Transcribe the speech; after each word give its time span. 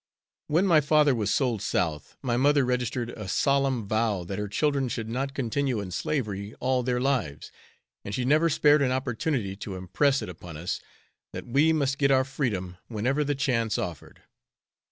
When 0.47 0.65
my 0.65 0.81
father 0.81 1.13
was 1.13 1.31
sold 1.31 1.61
South, 1.61 2.17
my 2.23 2.35
mother 2.35 2.65
registered 2.65 3.11
a 3.11 3.27
solemn 3.27 3.87
vow 3.87 4.23
that 4.23 4.39
her 4.39 4.47
children 4.47 4.89
should 4.89 5.07
not 5.07 5.35
continue 5.35 5.79
in 5.79 5.91
slavery 5.91 6.55
all 6.59 6.81
their 6.81 6.99
lives, 6.99 7.51
and 8.03 8.15
she 8.15 8.25
never 8.25 8.49
spared 8.49 8.81
an 8.81 8.91
opportunity 8.91 9.55
to 9.57 9.75
impress 9.75 10.23
it 10.23 10.27
upon 10.29 10.57
us, 10.57 10.81
that 11.33 11.45
we 11.45 11.71
must 11.71 11.99
get 11.99 12.09
our 12.09 12.23
freedom 12.25 12.77
whenever 12.87 13.23
the 13.23 13.35
chance 13.35 13.77
offered. 13.77 14.23